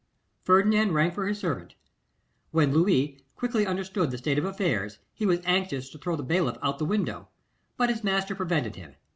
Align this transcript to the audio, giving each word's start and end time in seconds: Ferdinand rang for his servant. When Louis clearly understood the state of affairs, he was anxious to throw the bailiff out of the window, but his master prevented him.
Ferdinand 0.41 0.93
rang 0.93 1.11
for 1.11 1.27
his 1.27 1.37
servant. 1.37 1.75
When 2.49 2.73
Louis 2.73 3.23
clearly 3.37 3.67
understood 3.67 4.09
the 4.09 4.17
state 4.17 4.39
of 4.39 4.45
affairs, 4.45 4.97
he 5.13 5.27
was 5.27 5.41
anxious 5.45 5.89
to 5.89 5.99
throw 5.99 6.15
the 6.15 6.23
bailiff 6.23 6.57
out 6.63 6.73
of 6.73 6.79
the 6.79 6.85
window, 6.85 7.27
but 7.77 7.91
his 7.91 8.03
master 8.03 8.33
prevented 8.33 8.75
him. 8.75 8.95